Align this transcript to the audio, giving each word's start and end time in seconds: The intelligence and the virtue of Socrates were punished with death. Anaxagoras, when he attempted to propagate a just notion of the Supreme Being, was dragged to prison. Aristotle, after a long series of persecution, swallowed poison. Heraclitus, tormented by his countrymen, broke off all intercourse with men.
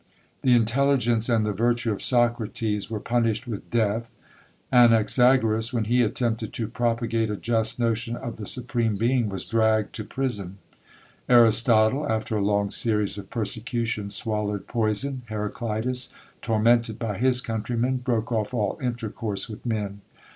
The 0.41 0.55
intelligence 0.55 1.29
and 1.29 1.45
the 1.45 1.51
virtue 1.51 1.91
of 1.91 2.01
Socrates 2.01 2.89
were 2.89 2.99
punished 2.99 3.45
with 3.47 3.69
death. 3.69 4.09
Anaxagoras, 4.73 5.71
when 5.73 5.83
he 5.83 6.01
attempted 6.01 6.53
to 6.53 6.67
propagate 6.67 7.29
a 7.29 7.35
just 7.37 7.77
notion 7.79 8.15
of 8.15 8.37
the 8.37 8.47
Supreme 8.47 8.95
Being, 8.95 9.29
was 9.29 9.45
dragged 9.45 9.93
to 9.93 10.03
prison. 10.03 10.57
Aristotle, 11.29 12.09
after 12.11 12.35
a 12.35 12.41
long 12.43 12.71
series 12.71 13.19
of 13.19 13.29
persecution, 13.29 14.09
swallowed 14.09 14.65
poison. 14.65 15.21
Heraclitus, 15.27 16.09
tormented 16.41 16.97
by 16.97 17.19
his 17.19 17.39
countrymen, 17.39 17.97
broke 17.97 18.31
off 18.31 18.55
all 18.55 18.79
intercourse 18.81 19.47
with 19.47 19.63
men. 19.67 20.01